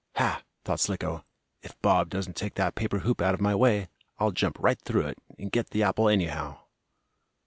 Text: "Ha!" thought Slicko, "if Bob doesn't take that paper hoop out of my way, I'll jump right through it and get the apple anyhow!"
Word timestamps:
"Ha!" 0.15 0.41
thought 0.65 0.79
Slicko, 0.79 1.23
"if 1.61 1.79
Bob 1.83 2.09
doesn't 2.09 2.35
take 2.35 2.55
that 2.55 2.73
paper 2.73 3.01
hoop 3.01 3.21
out 3.21 3.35
of 3.35 3.39
my 3.39 3.53
way, 3.53 3.87
I'll 4.17 4.31
jump 4.31 4.57
right 4.59 4.81
through 4.81 5.05
it 5.05 5.19
and 5.37 5.51
get 5.51 5.69
the 5.69 5.83
apple 5.83 6.09
anyhow!" 6.09 6.59